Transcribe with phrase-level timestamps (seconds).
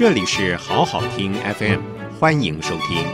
[0.00, 1.78] 这里是好好听 FM，
[2.18, 3.04] 欢迎收听。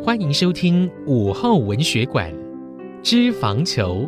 [0.00, 2.32] 欢迎收听午后文学馆，
[3.02, 4.02] 《脂肪球》。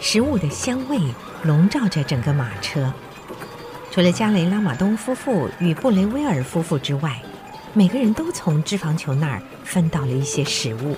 [0.00, 0.98] 食物的香味
[1.42, 2.90] 笼罩着整个马车，
[3.98, 7.20] 除了加雷拉马东夫妇与布雷威尔夫妇之外，
[7.72, 10.96] 每个人都从脂肪球那儿分到了一些食物。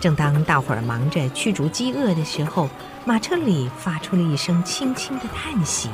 [0.00, 2.70] 正当大伙儿忙着驱逐饥饿的时候，
[3.04, 5.90] 马车里发出了一声轻轻的叹息。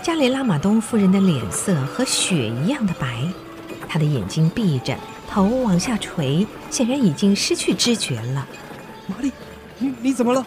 [0.00, 3.26] 加雷拉马东夫人的脸色和雪一样的白，
[3.88, 4.96] 她的眼睛闭着，
[5.28, 8.46] 头往下垂，显然已经失去知觉了。
[9.08, 9.32] 玛丽。
[9.78, 10.46] 你你怎么了，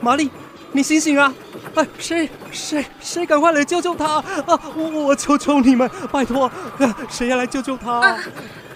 [0.00, 0.30] 玛丽？
[0.70, 1.34] 你醒醒啊！
[1.74, 4.24] 哎，谁谁谁赶快来救救他啊！
[4.74, 6.50] 我我求求你们，拜托，
[7.08, 8.00] 谁要来救救他？
[8.00, 8.18] 啊，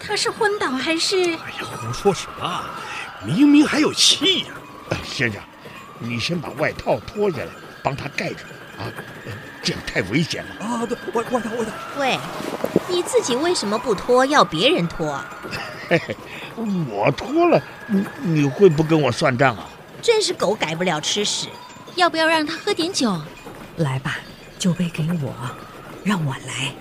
[0.00, 1.16] 他是昏倒还是？
[1.16, 2.64] 哎呀，胡说什么？
[3.24, 4.46] 明明还有气呀！
[4.90, 5.40] 哎，先生，
[5.98, 7.48] 你先把外套脱下来，
[7.82, 8.38] 帮他盖着
[8.78, 8.88] 啊！
[9.62, 10.86] 这样太危险了啊！
[10.86, 11.72] 对，外外套外套。
[11.98, 12.18] 喂，
[12.88, 15.20] 你自己为什么不脱，要别人脱？
[15.88, 16.16] 嘿嘿，
[16.56, 19.66] 我脱了，你你会不跟我算账啊？
[20.00, 21.48] 真是狗改不了吃屎，
[21.96, 23.18] 要不要让他喝点酒？
[23.78, 24.18] 来吧，
[24.58, 25.34] 酒杯给我，
[26.04, 26.72] 让我来。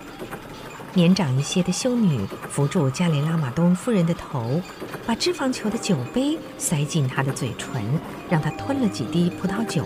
[0.94, 4.62] 年长一些的修女扶住加雷拉马东夫人的头，
[5.06, 7.82] 把脂肪球的酒杯塞进她的嘴唇，
[8.30, 9.86] 让她吞了几滴葡萄酒。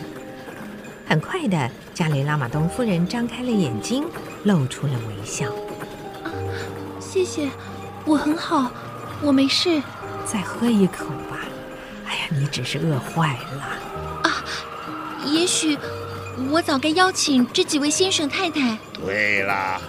[1.08, 4.06] 很快的，加雷拉马东夫人张开了眼睛，
[4.44, 5.48] 露出了微笑。
[6.24, 6.34] 啊，
[7.00, 7.50] 谢谢，
[8.04, 8.72] 我很好，
[9.22, 9.82] 我没事。
[10.26, 11.40] 再喝一口吧。
[12.08, 13.78] 哎呀，你只是饿坏了啊！
[15.32, 15.78] 也许
[16.50, 18.78] 我早该邀请这几位先生太太。
[18.94, 19.80] 对了，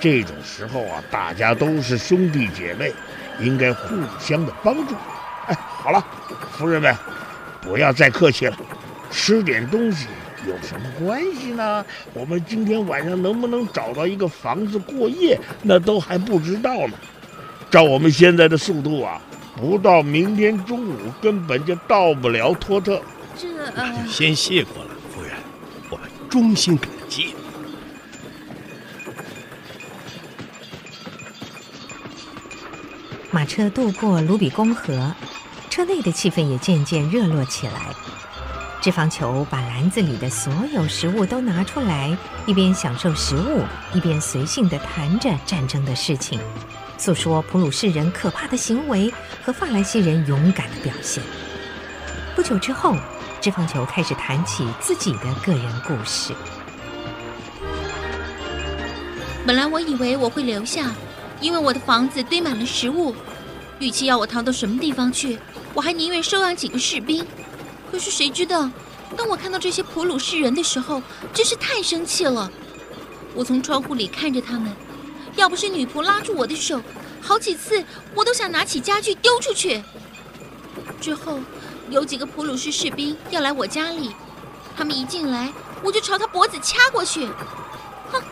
[0.00, 2.92] 这种时候啊，大家都是兄弟姐妹，
[3.40, 4.94] 应该互相的帮助。
[5.46, 6.04] 哎，好了，
[6.52, 6.94] 夫人们，
[7.60, 8.56] 不要再客气了，
[9.10, 10.06] 吃点东西
[10.46, 11.84] 有什么关系呢？
[12.14, 16.94] 我们今天晚上能不能找到一个房子过夜，那都还不知道呢。
[17.70, 19.20] 照我们现在的速度啊。
[19.58, 23.00] 不到明天中午，根本就到不了托特。
[23.38, 24.85] 这那就先谢过了，
[26.28, 27.34] 衷心感激。
[33.30, 35.14] 马车渡过卢比公河，
[35.68, 37.94] 车内的气氛也渐渐热络起来。
[38.80, 42.16] 脂肪球把篮子里的所有食物都拿出来，
[42.46, 43.62] 一边享受食物，
[43.92, 46.40] 一边随性地谈着战争的事情。
[46.96, 49.12] 诉说普鲁士人可怕的行为
[49.44, 51.22] 和法兰西人勇敢的表现。
[52.34, 52.96] 不久之后，
[53.46, 56.34] 脂肪球开始谈起自己的个人故事。
[59.46, 60.92] 本来我以为我会留下，
[61.40, 63.14] 因为我的房子堆满了食物。
[63.78, 65.38] 与其要我逃到什么地方去，
[65.74, 67.24] 我还宁愿收养几个士兵。
[67.92, 68.68] 可是谁知道，
[69.16, 71.00] 当我看到这些普鲁士人的时候，
[71.32, 72.50] 真是太生气了。
[73.32, 74.74] 我从窗户里看着他们。
[75.36, 76.82] 要不是女仆拉住我的手，
[77.20, 79.84] 好几次我都想拿起家具丢出去。
[81.00, 81.38] 之后，
[81.90, 84.14] 有几个普鲁士士兵要来我家里，
[84.76, 85.52] 他们一进来，
[85.82, 87.26] 我就朝他脖子掐过去。
[88.12, 88.22] 哼！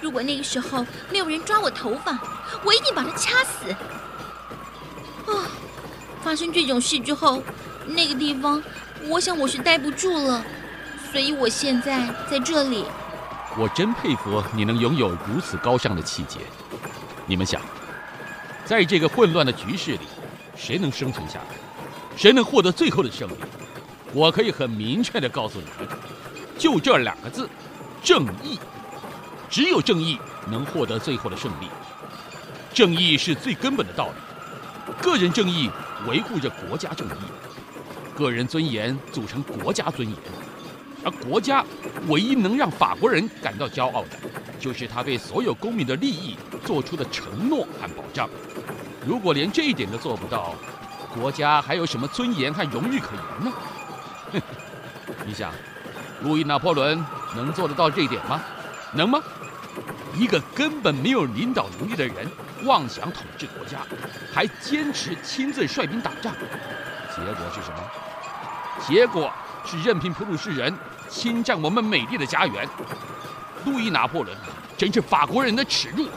[0.00, 2.18] 如果那个时候没有人抓我头发，
[2.64, 3.70] 我一定把他掐死。
[5.30, 5.50] 啊！
[6.22, 7.42] 发生这种事之后，
[7.86, 8.62] 那个地方，
[9.08, 10.44] 我想我是待不住了，
[11.10, 12.84] 所以我现在在这里。
[13.56, 16.40] 我真佩服你能拥有如此高尚的气节。
[17.26, 17.60] 你们想，
[18.64, 20.06] 在这个混乱的局势里，
[20.56, 21.65] 谁能生存下来？
[22.16, 23.34] 谁能获得最后的胜利？
[24.12, 25.96] 我可以很明确地告诉你们，
[26.58, 27.48] 就这两个字：
[28.02, 28.58] 正义。
[29.50, 30.18] 只有正义
[30.50, 31.68] 能获得最后的胜利。
[32.72, 34.92] 正义是最根本的道理。
[35.02, 35.70] 个人正义
[36.08, 40.16] 维护着国家正义，个人尊严组成国家尊严。
[41.04, 41.64] 而国家
[42.08, 44.18] 唯一能让法国人感到骄傲的，
[44.58, 48.28] 就是他对所有公民的利益做出的承诺和保障。
[49.06, 50.54] 如果连这一点都做不到，
[51.18, 54.42] 国家还有什么尊严和荣誉可言呢？
[55.24, 55.52] 你想，
[56.22, 57.04] 路易拿破仑
[57.34, 58.40] 能做得到这一点吗？
[58.92, 59.20] 能吗？
[60.14, 62.30] 一个根本没有领导能力的人，
[62.64, 63.78] 妄想统治国家，
[64.32, 66.32] 还坚持亲自率兵打仗，
[67.14, 67.80] 结果是什么？
[68.86, 69.32] 结果
[69.64, 70.74] 是任凭普鲁士人。
[71.08, 72.68] 侵占我们美丽的家园，
[73.64, 74.36] 路易拿破仑
[74.76, 76.08] 真是法国人的耻辱。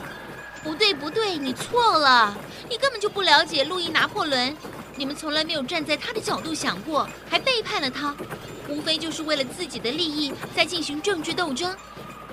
[0.63, 2.35] 不对，不对，你错了，
[2.67, 4.57] 你根本就不了解路易拿破仑。
[4.99, 8.13] 你们从来没有站在他的角度想过，还背叛了他，
[8.67, 11.73] 无非就是为了自己的利益在进行政治斗争。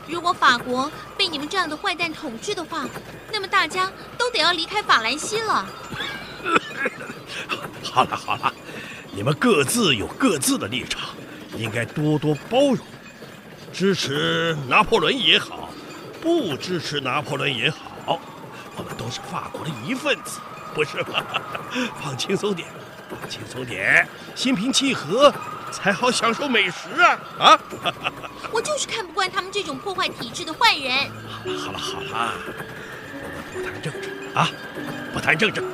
[0.08, 2.84] 如果法国被你们这样的坏蛋统治的话，
[3.32, 5.64] 那么大家都得要离开法兰西了。
[7.84, 8.52] 好了好了，
[9.12, 11.10] 你们各自有各自的立场，
[11.56, 12.78] 应该多多包容。
[13.72, 15.70] 支持拿破仑也好，
[16.20, 18.20] 不支持拿破仑也好，
[18.74, 20.40] 我们都是法国的一份子，
[20.76, 21.24] 不是吗？
[22.04, 22.68] 放轻松点，
[23.08, 25.32] 放轻松点，心平气和，
[25.72, 27.18] 才好享受美食啊！
[27.38, 27.58] 啊！
[28.52, 30.92] 我就是看不惯他们这种破坏体制的坏人。
[31.58, 32.32] 好了好了好了，
[33.24, 34.50] 我们不谈政治啊，
[35.14, 35.64] 不谈政治。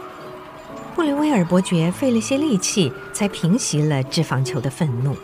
[0.95, 5.17] 布雷威尔伯爵费了些力气，才平息了脂肪球的愤怒。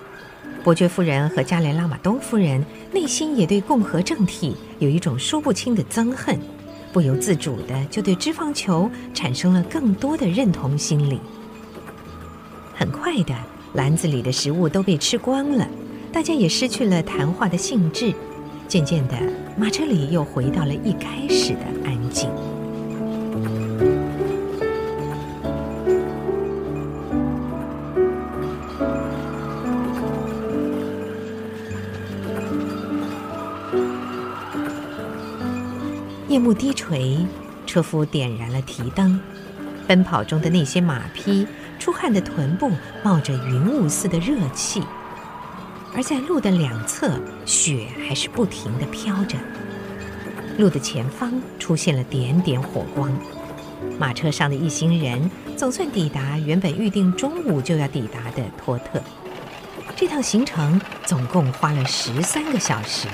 [0.64, 6.36] 伯爵夫人和加雷拉马东夫人内心也对共和政体有一种说不清的憎恨，
[6.98, 11.20] 不由自主的就对脂肪球产生了更多的认同心理。
[12.74, 13.32] 很快的，
[13.74, 15.64] 篮子里的食物都被吃光了，
[16.12, 18.12] 大家也失去了谈话的兴致。
[18.66, 19.14] 渐渐的，
[19.56, 22.28] 马车里又回到了一开始的安静。
[36.38, 37.26] 夜幕低垂，
[37.67, 39.20] 车夫点燃了提灯。
[39.88, 41.44] 奔跑中的那些马匹，
[41.81, 42.70] 出汗的臀部
[43.02, 44.81] 冒着云雾似的热气，
[45.93, 49.37] 而在路的两侧，雪还是不停地飘着。
[50.58, 53.12] 路的前方出现了点点火光。
[53.99, 59.02] 马车上的一行人总算抵达原本预定中午就要抵达的托特。
[59.96, 63.08] 这趟行程总共花了十三个小时。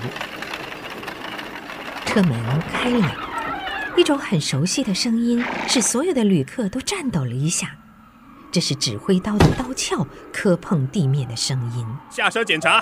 [2.14, 3.12] 车门开了，
[3.96, 7.72] 一种很熟悉的声音使所有的旅客都颤抖了一下。
[8.52, 11.84] 这是指挥刀的刀鞘磕碰地面的声音。
[12.10, 12.80] 下车检查。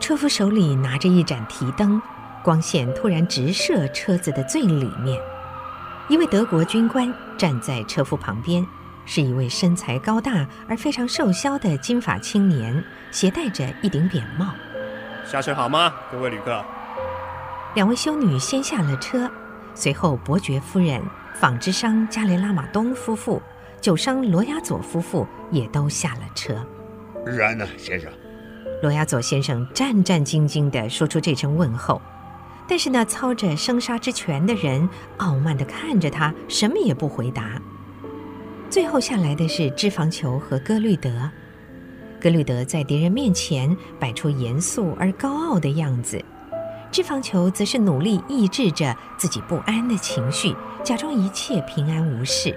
[0.00, 2.02] 车夫手里拿着一盏提灯，
[2.42, 5.20] 光线突然直射车子的最里面。
[6.08, 8.66] 一位德国军官站在车夫旁边，
[9.06, 14.48] 是一位身材高大而非常瘦削的金发青年，携带着一顶扁帽。
[15.24, 16.64] 下车好吗，各位旅客？
[17.74, 19.28] 两位修女先下了车，
[19.74, 21.02] 随后伯爵夫人、
[21.34, 23.42] 纺织商加雷拉马东夫妇、
[23.80, 26.64] 酒商罗亚佐夫妇也都下了车。
[27.26, 28.08] 然呢，先生？
[28.80, 32.00] 罗亚佐先生战战兢兢地说出这声问候，
[32.68, 37.60] 但是那操着生杀之权的人傲慢地看着他，什么也不回答。
[38.70, 41.28] 最后下来的是脂肪球和歌律德。
[42.20, 46.24] 格律德在敌人面前摆出严肃而高傲的样子。
[46.94, 50.54] 脂肪球则是努力抑制着自己不安的情绪，
[50.84, 52.56] 假装一切平安无事。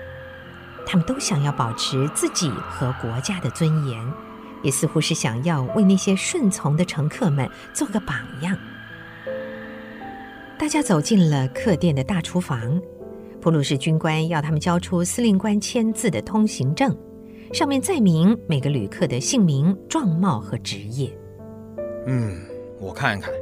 [0.85, 3.99] 他们都想要保持自己和国家的尊严，
[4.61, 8.55] 也似乎是想要为那些顺从的乘客们做个榜样。
[10.55, 12.79] 大家走进了客店的大厨房，
[13.41, 16.95] 普鲁士军官要他们交出司令官签字的通行证，
[17.53, 21.11] 上面载明每个旅客的姓名、状貌和职业。
[22.05, 22.39] 嗯，
[22.79, 23.33] 我看看。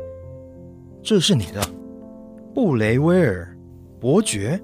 [1.05, 1.61] 这是你的，
[2.51, 3.55] 布雷威尔
[3.99, 4.59] 伯爵。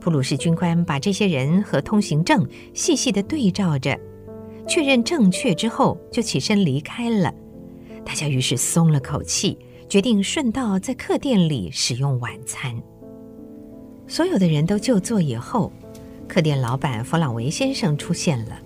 [0.00, 2.44] 普鲁士军官把这些人和通行证
[2.74, 3.96] 细细地对照着，
[4.66, 7.32] 确认正确之后，就起身离开了。
[8.04, 9.56] 大家于是松了口气，
[9.88, 12.76] 决定顺道在客店里使用晚餐。
[14.08, 15.72] 所有的人都就座以后，
[16.26, 18.58] 客店老板弗朗维先生出现了。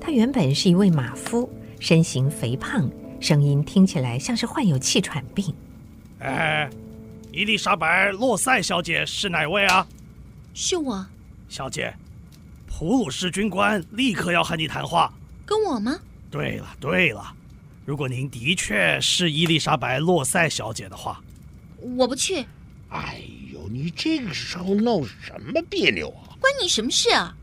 [0.00, 5.52] 他原本是一位马夫，身形肥胖，声音听起来像是患有气喘病。
[6.20, 6.68] 哎，
[7.32, 9.86] 伊丽莎白·洛塞小姐是哪位啊？
[10.52, 11.04] 是我。
[11.48, 11.94] 小姐，
[12.66, 15.12] 普鲁士军官立刻要和你谈话。
[15.46, 15.98] 跟我吗？
[16.30, 17.34] 对了对了，
[17.86, 21.22] 如果您的确是伊丽莎白·洛塞小姐的话，
[21.96, 22.44] 我不去。
[22.90, 23.22] 哎
[23.52, 26.36] 呦，你这个时候闹什么别扭啊？
[26.38, 27.34] 关你什么事啊？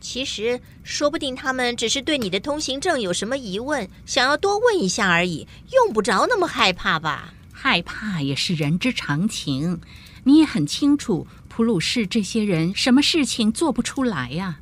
[0.00, 7.34] 其实，说不定他们只是对你的通行证有什么疑问，想要多问一下而已，用不着那么害怕吧。
[7.62, 9.80] 害怕也是人之常情，
[10.24, 14.58] 你也很清楚，普鲁士这些人什么事情做不出来呀？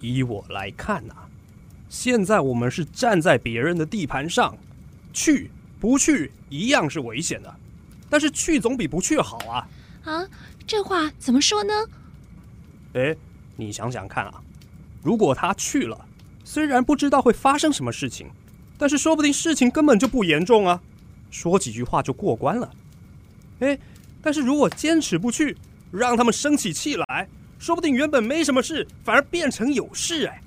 [0.00, 1.14] 依我来看呐，
[1.90, 4.56] 现在我们是站在别人的地盘上，
[5.12, 7.54] 去不去一样是危险的，
[8.08, 9.68] 但是去总比不去好啊！
[10.04, 10.26] 啊，
[10.66, 11.74] 这话怎么说呢？
[12.94, 13.14] 哎，
[13.54, 14.40] 你想想看啊，
[15.02, 16.06] 如果他去了，
[16.42, 18.30] 虽然不知道会发生什么事情，
[18.78, 20.80] 但是说不定事情根本就不严重啊。
[21.34, 22.70] 说几句话就过关了，
[23.58, 23.76] 哎，
[24.22, 25.56] 但是如果坚持不去，
[25.90, 30.40] 让他们生起气来，说不定原本没什么事，反而变成有事哎。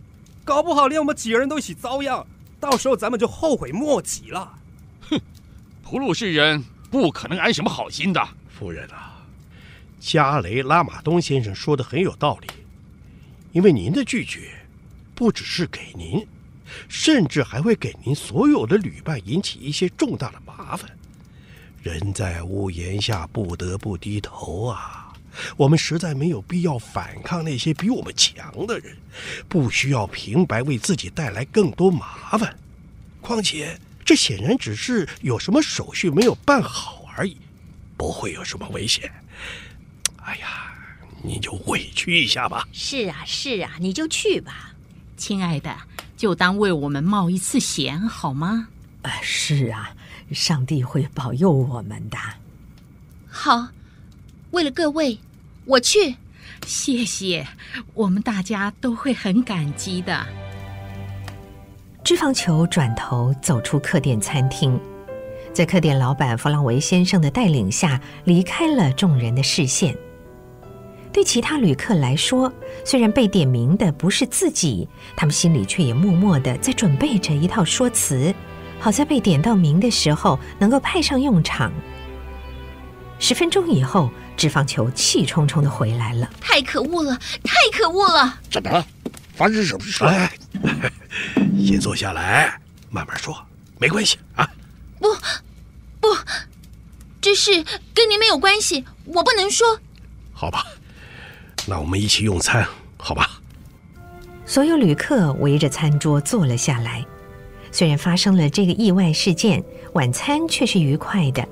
[0.46, 2.26] 搞不好连我们几个人都一起遭殃，
[2.58, 4.58] 到时候咱们就后悔莫及了。
[5.02, 5.20] 哼，
[5.84, 8.26] 普鲁士人不可能安什么好心的。
[8.48, 9.22] 夫人啊，
[10.00, 12.48] 加雷拉马东先生说的很有道理，
[13.52, 14.52] 因为您的拒绝，
[15.14, 16.26] 不只是给您，
[16.88, 20.90] 甚至还会给您所有的旅伴引起一些重大的麻烦。
[21.84, 25.14] 人在屋檐下，不得不低头啊。
[25.56, 28.98] 我们实在没有必要反抗那些比我们强的人，
[29.48, 32.58] 不需要平白为自己带来更多麻烦。
[33.22, 37.38] 况且，这显然只是有什么手续没有办好而已，
[37.96, 39.12] 不会有什么危险。
[40.24, 40.74] 哎呀，
[41.22, 42.68] 你就委屈一下吧。
[42.74, 44.72] 是啊，是啊，你就去吧，
[45.18, 45.76] 亲爱的，
[46.18, 48.70] 就当为我们冒一次险，好吗？
[49.04, 49.96] 啊，是啊，
[50.32, 52.18] 上帝会保佑我们的。
[53.28, 53.70] 好，
[54.52, 55.20] 为了各位。
[55.70, 56.16] 我去，
[56.66, 57.46] 谢谢，
[57.94, 60.26] 我们大家都会很感激的。
[62.06, 64.80] 脂肪球转头走出客店餐厅，
[65.52, 69.94] 在客店老板弗朗维先生的带领下，离开了众人的视线。
[71.12, 72.50] 对其他旅客来说，
[72.86, 78.34] 虽然被点名的不是自己，他们心里却也默默的在准备着一套说辞，
[78.80, 81.72] 好在被点到名的时候能够派上用场。
[83.20, 84.10] 十分钟以后。
[84.38, 88.40] 脂肪球气冲冲的回来了，太可恶了，太可恶了！
[88.52, 88.86] 怎么了？
[89.34, 90.04] 发生什么事？
[90.04, 90.32] 来，
[91.58, 93.36] 先坐下来，慢慢说，
[93.80, 94.48] 没关系啊。
[95.00, 95.12] 不，
[96.00, 96.16] 不，
[97.20, 97.66] 这事
[97.96, 99.80] 跟您没有关系，我不能说。
[100.34, 100.64] 好吧，
[101.66, 102.64] 那我们一起用餐，
[102.96, 103.42] 好吧？
[104.46, 107.04] 所有旅客围着餐桌坐了下来，
[107.78, 111.48] 虽然发生了这个意外事件，晚餐却是愉快的。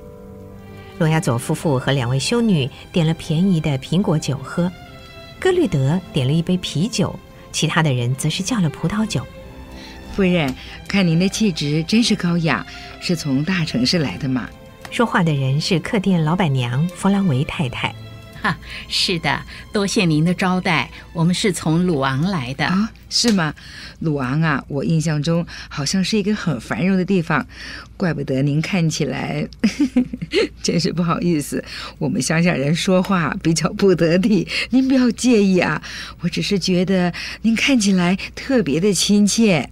[0.98, 4.68] 罗亚佐夫妇和两位修女点了便宜的苹果酒喝，
[5.38, 7.16] 格律德点了一杯啤酒，
[7.52, 9.24] 其他的人则是叫了葡萄酒。
[10.16, 10.52] 夫人，
[10.88, 12.66] 看您的气质真是高雅，
[12.98, 14.48] 是从大城市来的吗？
[14.90, 17.94] 说话的人是客店老板娘弗兰维太太。
[18.46, 18.56] 哈，
[18.88, 22.64] 是的，多谢您的招待，我们是从鲁昂来的。
[22.64, 23.52] 啊，是吗？
[23.98, 27.44] 鲁昂啊，我印象中好像是一个很繁荣的地方，
[27.96, 29.48] 怪不得您看起来，
[30.62, 31.64] 真是不好意思，
[31.98, 35.82] 我们乡下人说话比较不得体，您不要介意啊。
[36.20, 37.12] 我只是觉得
[37.42, 39.68] 您看起来特别的亲切，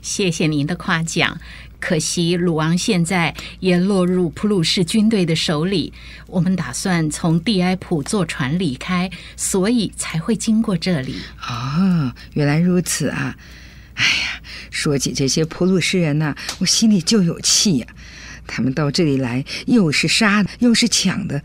[0.00, 1.38] 谢谢您的夸奖。
[1.78, 5.92] 可惜鲁昂现在也落入普鲁士军队的手里，
[6.26, 11.16] 我们打算从蒂埃普坐船离开，所以才会经过这里。
[11.48, 13.36] 哦，原来如此啊！
[13.94, 17.86] 哎呀，说起这些普鲁士人呐、啊，我心里就有气呀、
[18.46, 21.42] 他们到这里来，又是杀的，又是抢的，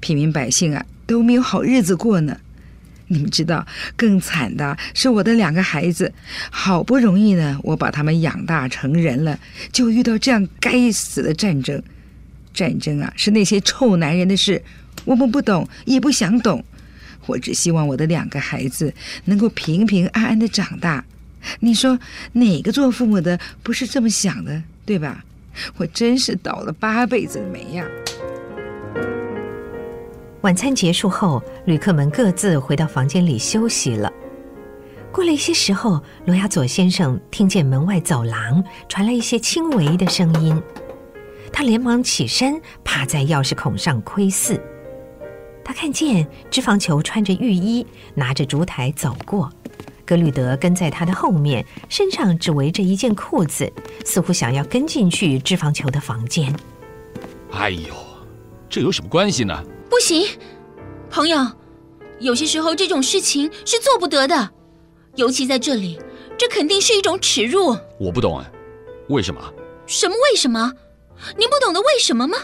[0.00, 2.40] 平民百姓啊都没有好日子过呢。
[3.08, 6.12] 你们知道，更惨的是我的两个孩子，
[6.50, 9.38] 好不容易呢，我把他们养大成人了，
[9.70, 11.82] 就遇到这样该死的战争。
[12.52, 14.62] 战争啊，是那些臭男人的事，
[15.04, 16.64] 我们不懂，也不想懂。
[17.26, 18.94] 我只希望我的两个孩子
[19.24, 21.04] 能够平平安安的长大。
[21.60, 21.98] 你说
[22.32, 25.24] 哪个做父母的不是这么想的，对吧？
[25.76, 27.86] 我真是倒了八辈子的霉呀！
[30.44, 34.12] 晚餐结束后，旅客们各自回到房间里休息了。
[35.10, 40.62] 过了一些时候，罗亚佐先生听见门外走廊传来一些轻微的声音，
[41.50, 44.60] 他连忙起身，趴在钥匙孔上窥视。
[45.64, 49.50] 他看见脂肪球穿着浴衣，拿着烛台走过，
[50.04, 53.72] 格律德跟在他的后面，身上只围着一件裤子，
[54.04, 56.54] 似乎想要跟进去脂肪球的房间。
[57.52, 57.94] 哎呦，
[58.68, 59.64] 这有什么关系呢？
[59.88, 60.26] 不行，
[61.10, 61.46] 朋友，
[62.18, 64.50] 有些时候这种事情是做不得的，
[65.16, 65.98] 尤其在这里，
[66.36, 67.76] 这肯定是一种耻辱。
[67.98, 68.50] 我不懂哎，
[69.08, 69.40] 为什么？
[69.86, 70.72] 什么为什么？
[71.36, 72.38] 您不懂得为什么吗？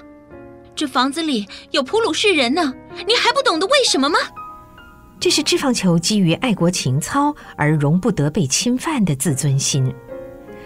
[0.74, 2.72] 这房子里有普鲁士人呢，
[3.06, 4.18] 您还不懂得为什么吗？
[5.18, 9.92] 这是脂肪球基于爱国情操而容不得被侵犯的自尊心。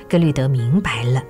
[0.09, 1.23] 格律德明白了。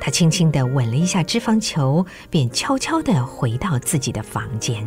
[0.00, 4.84] 他轻轻地吻了一下脂肪球，便悄悄地回到自己的房间。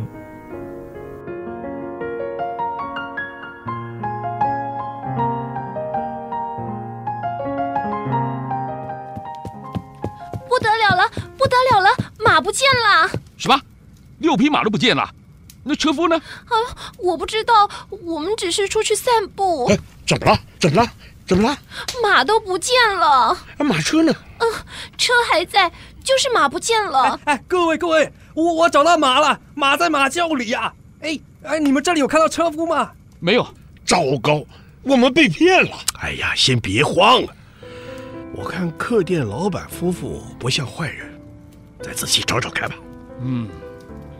[10.48, 11.88] 不得了了，不得了了，
[12.18, 13.10] 马不见了！
[13.36, 13.60] 什么？
[14.18, 15.08] 六匹马都不见了？
[15.64, 16.16] 那车夫呢？
[16.16, 16.54] 啊，
[16.98, 17.68] 我不知道，
[18.04, 19.66] 我们只是出去散步。
[19.66, 20.38] 哎，怎么了？
[20.58, 20.88] 怎么了？
[21.26, 21.56] 怎么了？
[22.02, 23.36] 马都不见了。
[23.58, 24.14] 马车呢？
[24.42, 24.64] 嗯，
[24.98, 25.70] 车还在，
[26.02, 27.18] 就是马不见了。
[27.24, 30.72] 哎，哎，各位各位，我我找到马了，马在马厩里呀。
[31.00, 32.90] 哎哎，你们这里有看到车夫吗？
[33.20, 33.46] 没有。
[33.84, 34.44] 糟糕，
[34.82, 35.70] 我们被骗了。
[36.00, 37.22] 哎呀，先别慌，
[38.34, 41.06] 我看客店老板夫妇不像坏人，
[41.80, 42.76] 再仔细找找看吧。
[43.20, 43.48] 嗯，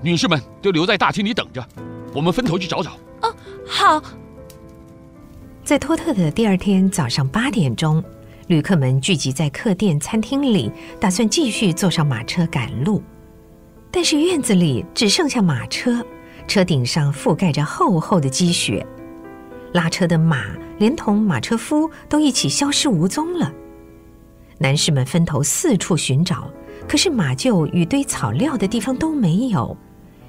[0.03, 1.65] 女士们都留在大厅里等着，
[2.13, 2.93] 我们分头去找找。
[3.23, 3.35] 哦，
[3.67, 4.03] 好。
[5.65, 8.03] 在托特的第二天早上八点钟，
[8.49, 10.71] 旅客们聚集在客店餐厅里，
[11.01, 13.03] 打算继续坐上马车赶路。
[13.91, 16.05] 但是院子里只剩下马车，
[16.49, 18.85] 车顶上覆盖着厚厚的积雪，
[19.73, 20.45] 拉车的马
[20.79, 23.53] 连同马车夫都一起消失无踪了。
[24.59, 26.51] 男士们分头四处寻找，
[26.89, 29.77] 可是马厩与堆草料的地方都没有。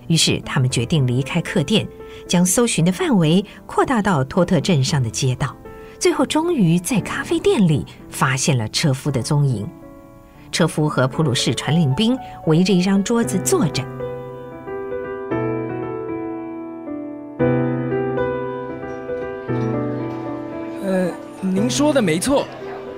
[0.08, 1.88] 于是他们决定离开客店，
[2.28, 5.56] 将搜寻的范围扩大到托特镇上的街道。
[6.04, 9.66] 最后，终于在咖啡店里发现了车夫的踪影。
[10.52, 12.14] 车夫和普鲁士传令兵
[12.46, 13.82] 围着一张桌子坐着。
[20.84, 22.46] 呃，您说的没错，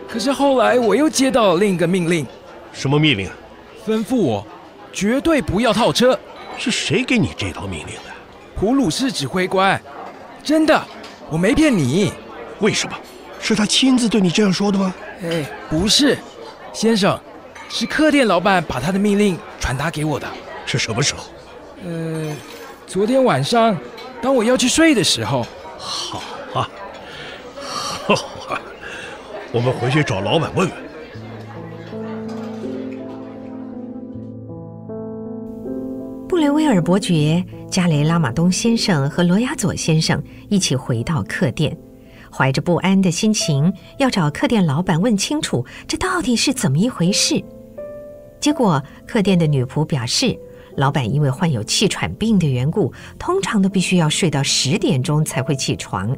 [0.10, 2.26] 可是后来我又接到了另一个命令。
[2.74, 3.30] 什么命令？
[3.86, 4.44] 吩咐我
[4.92, 6.20] 绝对不要套车。
[6.58, 8.12] 是谁给你这道命令的？
[8.56, 9.80] 普鲁士指挥官。
[10.44, 10.84] 真的，
[11.30, 12.12] 我没骗你。
[12.60, 12.96] 为什么？
[13.40, 14.94] 是他亲自对你这样说的吗？
[15.22, 16.18] 哎，不是，
[16.74, 17.20] 先生，
[17.70, 20.28] 是客店老板把他的命令传达给我的。
[20.66, 21.26] 是什么时候？
[21.86, 22.36] 呃，
[22.88, 23.78] 昨天晚上，
[24.22, 25.46] 当我要去睡的时候。
[25.78, 26.22] 好
[26.56, 26.68] 啊，
[28.06, 28.16] 好
[28.50, 28.60] 啊，
[29.52, 30.86] 我们回去找老板问问。
[36.28, 41.78] 布雷威尔伯爵、加雷拉马东先生和罗亚佐先生一起回到客店，
[42.36, 47.42] 怀着不安的心情，要找客店老板问清楚这到底是怎么一回事。
[48.42, 50.38] 结果，客店的女仆表示，
[50.76, 56.16] 老板因为患有气喘病的缘故，通常都必须要睡到十点钟才会起床。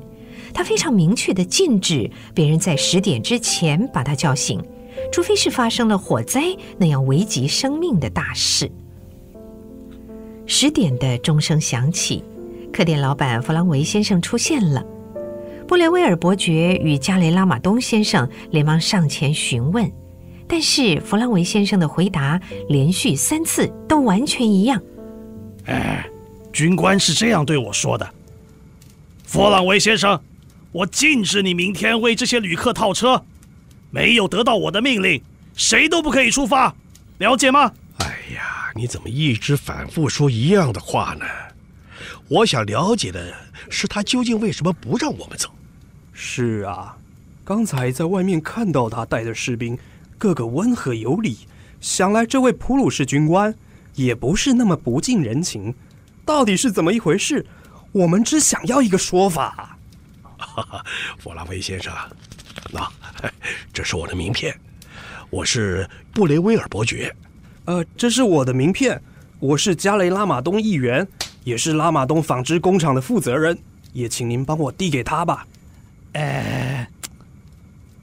[0.56, 4.60] 他非常明确地禁止别人在十点之前把他叫醒，
[5.12, 6.42] 除非是发生了火灾
[6.80, 8.72] 那样危及生命的大事。
[10.48, 12.24] 十点的钟声响起，
[12.74, 14.84] 客店老板弗朗维先生出现了。
[15.68, 19.92] 布雷威尔伯爵与加雷拉马东先生连忙上前询问，
[20.48, 24.82] 但是弗朗维先生的回答连续三次都完全一样。
[25.66, 26.08] 哎，
[26.54, 28.10] 军官是这样对我说的
[29.28, 30.22] ：“弗朗维先生，
[30.72, 33.26] 我禁止你明天为这些旅客套车，
[33.92, 35.22] 没有得到我的命令，
[35.54, 36.74] 谁都不可以出发，
[37.18, 38.72] 了解吗？”哎呀。
[38.74, 41.26] 你怎么一直反复说一样的话呢？
[42.30, 43.34] 我想了解的
[43.70, 45.50] 是他究竟为什么不让我们走。
[46.12, 46.98] 是啊，
[47.46, 49.78] 刚才在外面看到他带的士兵，
[50.18, 51.38] 个个温和有礼，
[51.80, 53.54] 想来这位普鲁士军官
[53.96, 55.74] 也不是那么不近人情。
[56.26, 57.46] 到底是怎么一回事？
[57.94, 59.78] 我们只想要一个说法。
[60.38, 60.86] 哈哈，
[61.18, 61.94] 弗拉维先生，
[62.72, 62.92] 那
[63.72, 64.54] 这是我的名片，
[65.30, 67.16] 我是布雷威尔伯爵。
[67.66, 69.02] 呃，这是我的名片，
[69.40, 71.08] 我是加雷拉马东议员，
[71.44, 73.58] 也是拉马东纺织工厂的负责人，
[73.94, 75.48] 也请您帮我递给他吧。
[76.14, 76.90] 哎，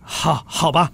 [0.01, 0.91] 好，好吧。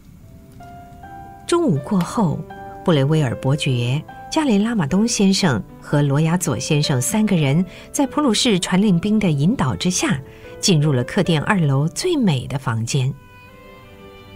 [1.46, 2.38] 中午过后，
[2.85, 10.20] 布雷威尔伯爵、加雷拉马东先生和罗亚佐先生三个人在普鲁士传令兵的引导之下，
[10.61, 13.12] 进入了客店二楼最美的房间。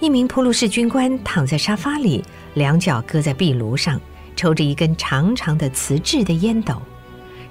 [0.01, 2.23] 一名普鲁士军官躺在沙发里，
[2.55, 4.01] 两脚搁在壁炉上。
[4.37, 6.75] 抽着一根长长的瓷质的烟斗，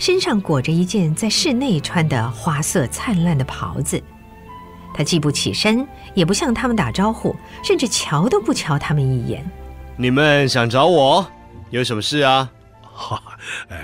[0.03, 4.03] 身上裹着一件在室内穿的花色灿烂的袍子。
[4.93, 9.49] 他既不起身，也不向他们打招呼，甚至瞧都不瞧他们一眼。
[9.95, 11.25] 你们想找我？
[11.69, 12.51] 有什么事啊？
[12.81, 13.23] 哈，
[13.69, 13.79] 呃，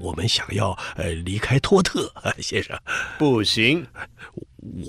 [0.00, 2.76] 我们想要呃离开托特，先生。
[3.16, 3.86] 不行，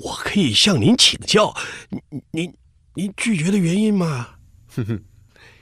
[0.02, 1.56] 我可以向您请教，
[1.92, 2.54] 您您
[2.96, 4.30] 您拒绝的原因吗？
[4.76, 5.04] 哼哼。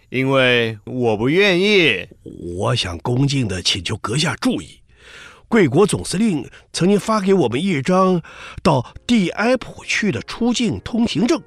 [0.08, 2.08] 因为我不愿意，
[2.56, 4.79] 我想恭敬的请求阁下注意，
[5.50, 8.22] 贵国总司令曾经发给我们一张
[8.62, 11.42] 到蒂埃普去的出境通行证，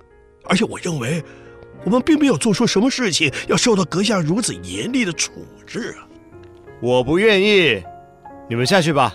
[0.44, 1.22] 而且我认为
[1.84, 5.30] 我们并没有做出什么事情要受到阁下如此严厉的处
[5.64, 6.02] 置啊！
[6.80, 7.80] 我不愿意，
[8.48, 9.14] 你们下去吧。